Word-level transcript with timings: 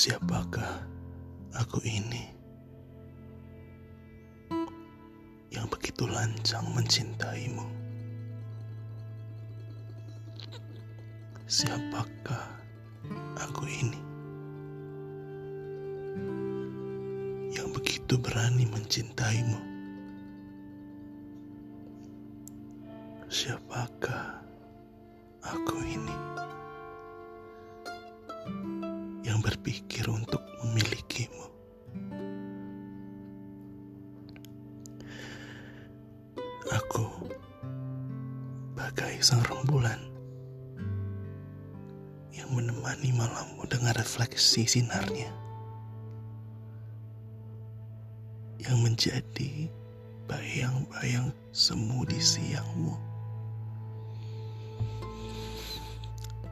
Siapakah 0.00 0.80
aku 1.52 1.76
ini 1.84 2.24
yang 5.52 5.68
begitu 5.68 6.08
lancang 6.08 6.64
mencintaimu? 6.72 7.68
Siapakah 11.44 12.48
aku 13.44 13.68
ini 13.68 14.00
yang 17.52 17.68
begitu 17.68 18.16
berani 18.16 18.64
mencintaimu? 18.72 19.60
Siapakah 23.28 24.40
aku 25.44 25.76
ini 25.84 26.29
berpikir 29.60 30.08
untuk 30.08 30.40
memilikimu? 30.64 31.44
Aku 36.72 37.04
bagai 38.72 39.20
sang 39.20 39.44
rembulan 39.44 40.00
yang 42.32 42.48
menemani 42.56 43.12
malammu 43.12 43.68
dengan 43.68 43.92
refleksi 44.00 44.64
sinarnya 44.64 45.28
yang 48.64 48.80
menjadi 48.80 49.68
bayang-bayang 50.24 51.36
semu 51.52 52.08
di 52.08 52.16
siangmu 52.16 52.96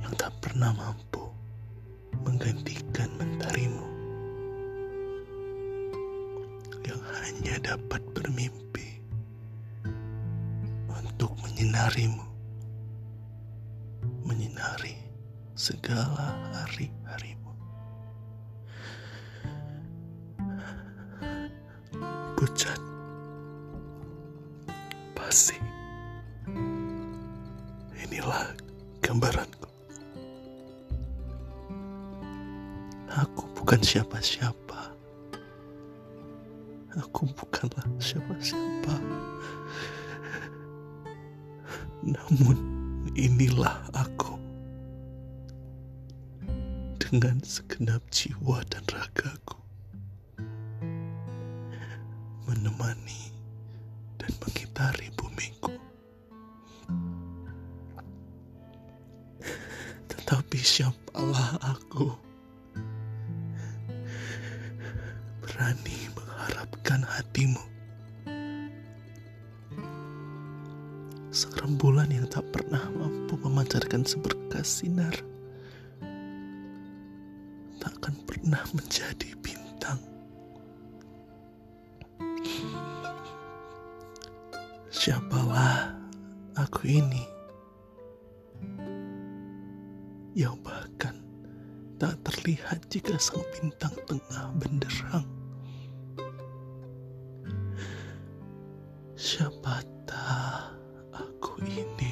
yang 0.00 0.12
tak 0.16 0.32
pernah 0.40 0.72
mampu 0.72 1.13
menggantikan 2.24 3.12
mentarimu 3.20 3.86
yang 6.88 7.00
hanya 7.20 7.54
dapat 7.60 8.00
bermimpi 8.16 9.04
untuk 10.90 11.36
menyinarimu 11.44 12.24
menyinari 14.24 14.96
segala 15.54 16.34
hari-harimu. 16.52 17.52
Pucat 22.34 22.80
pasti 25.14 25.56
inilah 28.02 28.50
gambaranku 29.00 29.53
aku 33.34 33.50
bukan 33.50 33.82
siapa-siapa. 33.82 34.94
Aku 37.02 37.26
bukanlah 37.34 37.82
siapa-siapa. 37.98 38.94
Namun 42.06 42.54
inilah 43.18 43.90
aku. 43.90 44.38
Dengan 47.02 47.42
segenap 47.42 48.06
jiwa 48.14 48.62
dan 48.70 48.86
ragaku. 48.86 49.58
Menemani 52.46 53.34
dan 54.22 54.30
mengitari 54.38 55.10
bumiku. 55.18 55.74
Tetapi 60.06 60.58
siapalah 60.62 61.58
aku 61.58 62.33
berani 65.54 66.10
mengharapkan 66.18 67.06
hatimu. 67.06 67.62
Sang 71.30 71.54
rembulan 71.62 72.10
yang 72.10 72.26
tak 72.26 72.42
pernah 72.50 72.82
mampu 72.90 73.38
memancarkan 73.38 74.02
seberkas 74.02 74.82
sinar 74.82 75.14
tak 77.78 77.94
akan 78.02 78.18
pernah 78.26 78.58
menjadi 78.74 79.30
bintang. 79.38 80.02
Siapalah 84.90 85.94
aku 86.58 86.82
ini 86.98 87.22
yang 90.34 90.58
bahkan 90.66 91.14
tak 92.02 92.18
terlihat 92.26 92.82
jika 92.90 93.14
sang 93.22 93.46
bintang 93.54 93.94
tengah 94.10 94.50
benderang. 94.58 95.43
Siapa 99.24 99.80
tak 100.04 100.76
aku 101.16 101.56
ini? 101.64 102.03